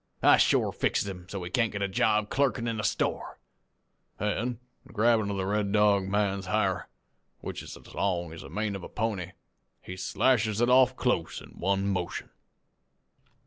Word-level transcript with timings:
'I 0.23 0.37
shore 0.37 0.73
fixes 0.73 1.07
him 1.07 1.29
so 1.29 1.43
he 1.43 1.51
can't 1.51 1.71
get 1.71 1.83
a 1.83 1.87
job 1.87 2.31
clerkin' 2.31 2.67
in 2.67 2.79
a 2.79 2.83
store,' 2.83 3.37
an' 4.19 4.59
grabbin' 4.87 5.27
the 5.27 5.45
Red 5.45 5.71
Dog 5.71 6.05
man's 6.05 6.47
ha'r, 6.47 6.89
which 7.41 7.61
is 7.61 7.77
long 7.93 8.33
as 8.33 8.41
the 8.41 8.49
mane 8.49 8.75
of 8.75 8.81
a 8.81 8.89
pony, 8.89 9.33
he 9.79 9.95
slashes 9.95 10.59
it 10.59 10.69
off 10.71 10.95
close 10.97 11.39
in 11.39 11.49
one 11.59 11.87
motion. 11.87 12.31